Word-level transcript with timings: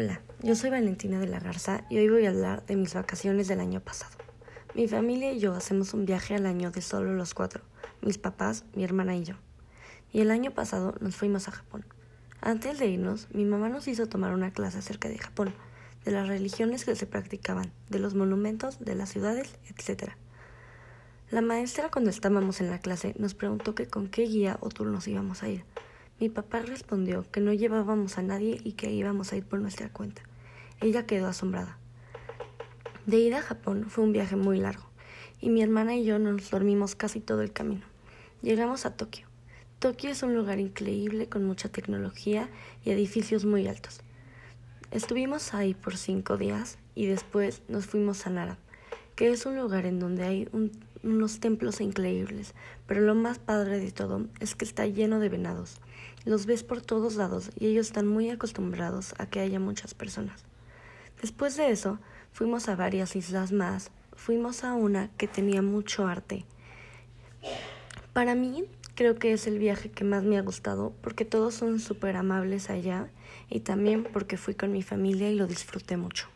Hola, 0.00 0.20
yo 0.44 0.54
soy 0.54 0.70
Valentina 0.70 1.18
de 1.18 1.26
la 1.26 1.40
Garza 1.40 1.84
y 1.90 1.98
hoy 1.98 2.08
voy 2.08 2.24
a 2.24 2.28
hablar 2.28 2.64
de 2.66 2.76
mis 2.76 2.94
vacaciones 2.94 3.48
del 3.48 3.58
año 3.58 3.80
pasado. 3.80 4.16
Mi 4.76 4.86
familia 4.86 5.32
y 5.32 5.40
yo 5.40 5.54
hacemos 5.54 5.92
un 5.92 6.06
viaje 6.06 6.36
al 6.36 6.46
año 6.46 6.70
de 6.70 6.82
solo 6.82 7.14
los 7.14 7.34
cuatro, 7.34 7.64
mis 8.00 8.16
papás, 8.16 8.64
mi 8.76 8.84
hermana 8.84 9.16
y 9.16 9.24
yo. 9.24 9.34
Y 10.12 10.20
el 10.20 10.30
año 10.30 10.52
pasado 10.52 10.94
nos 11.00 11.16
fuimos 11.16 11.48
a 11.48 11.50
Japón. 11.50 11.84
Antes 12.40 12.78
de 12.78 12.86
irnos, 12.86 13.26
mi 13.32 13.44
mamá 13.44 13.70
nos 13.70 13.88
hizo 13.88 14.06
tomar 14.06 14.34
una 14.34 14.52
clase 14.52 14.78
acerca 14.78 15.08
de 15.08 15.18
Japón, 15.18 15.52
de 16.04 16.12
las 16.12 16.28
religiones 16.28 16.84
que 16.84 16.94
se 16.94 17.06
practicaban, 17.06 17.72
de 17.88 17.98
los 17.98 18.14
monumentos, 18.14 18.78
de 18.78 18.94
las 18.94 19.08
ciudades, 19.08 19.58
etc. 19.66 20.12
La 21.32 21.40
maestra 21.40 21.90
cuando 21.90 22.10
estábamos 22.10 22.60
en 22.60 22.70
la 22.70 22.78
clase 22.78 23.16
nos 23.18 23.34
preguntó 23.34 23.74
que 23.74 23.88
con 23.88 24.06
qué 24.06 24.22
guía 24.22 24.58
o 24.60 24.68
tour 24.68 24.86
nos 24.86 25.08
íbamos 25.08 25.42
a 25.42 25.48
ir. 25.48 25.64
Mi 26.20 26.28
papá 26.28 26.60
respondió 26.62 27.24
que 27.30 27.40
no 27.40 27.52
llevábamos 27.52 28.18
a 28.18 28.22
nadie 28.22 28.60
y 28.64 28.72
que 28.72 28.90
íbamos 28.90 29.32
a 29.32 29.36
ir 29.36 29.44
por 29.44 29.60
nuestra 29.60 29.88
cuenta. 29.88 30.22
Ella 30.80 31.06
quedó 31.06 31.28
asombrada. 31.28 31.78
De 33.06 33.18
ida 33.18 33.38
a 33.38 33.42
Japón 33.42 33.86
fue 33.88 34.02
un 34.02 34.12
viaje 34.12 34.34
muy 34.34 34.58
largo, 34.58 34.84
y 35.40 35.48
mi 35.48 35.62
hermana 35.62 35.94
y 35.94 36.04
yo 36.04 36.18
nos 36.18 36.50
dormimos 36.50 36.96
casi 36.96 37.20
todo 37.20 37.42
el 37.42 37.52
camino. 37.52 37.82
Llegamos 38.42 38.84
a 38.84 38.96
Tokio. 38.96 39.28
Tokio 39.78 40.10
es 40.10 40.24
un 40.24 40.34
lugar 40.34 40.58
increíble 40.58 41.28
con 41.28 41.44
mucha 41.44 41.68
tecnología 41.68 42.48
y 42.84 42.90
edificios 42.90 43.44
muy 43.44 43.68
altos. 43.68 44.00
Estuvimos 44.90 45.54
ahí 45.54 45.74
por 45.74 45.96
cinco 45.96 46.36
días 46.36 46.78
y 46.96 47.06
después 47.06 47.62
nos 47.68 47.86
fuimos 47.86 48.26
a 48.26 48.30
Nara, 48.30 48.58
que 49.14 49.30
es 49.30 49.46
un 49.46 49.56
lugar 49.56 49.86
en 49.86 50.00
donde 50.00 50.24
hay 50.24 50.48
unos 51.02 51.40
templos 51.40 51.80
increíbles, 51.80 52.54
pero 52.86 53.00
lo 53.00 53.14
más 53.14 53.38
padre 53.38 53.78
de 53.78 53.92
todo 53.92 54.26
es 54.40 54.54
que 54.54 54.64
está 54.64 54.86
lleno 54.86 55.20
de 55.20 55.28
venados. 55.28 55.76
Los 56.24 56.46
ves 56.46 56.62
por 56.62 56.82
todos 56.82 57.16
lados 57.16 57.50
y 57.58 57.66
ellos 57.66 57.86
están 57.86 58.06
muy 58.06 58.30
acostumbrados 58.30 59.14
a 59.18 59.26
que 59.26 59.40
haya 59.40 59.60
muchas 59.60 59.94
personas. 59.94 60.44
Después 61.20 61.56
de 61.56 61.70
eso, 61.70 61.98
fuimos 62.32 62.68
a 62.68 62.76
varias 62.76 63.16
islas 63.16 63.52
más. 63.52 63.90
Fuimos 64.14 64.64
a 64.64 64.74
una 64.74 65.10
que 65.16 65.28
tenía 65.28 65.62
mucho 65.62 66.06
arte. 66.06 66.44
Para 68.12 68.34
mí, 68.34 68.64
creo 68.94 69.16
que 69.16 69.32
es 69.32 69.46
el 69.46 69.58
viaje 69.58 69.90
que 69.90 70.04
más 70.04 70.24
me 70.24 70.38
ha 70.38 70.42
gustado 70.42 70.92
porque 71.02 71.24
todos 71.24 71.54
son 71.54 71.78
súper 71.78 72.16
amables 72.16 72.68
allá 72.68 73.08
y 73.48 73.60
también 73.60 74.02
porque 74.02 74.36
fui 74.36 74.54
con 74.54 74.72
mi 74.72 74.82
familia 74.82 75.30
y 75.30 75.36
lo 75.36 75.46
disfruté 75.46 75.96
mucho. 75.96 76.28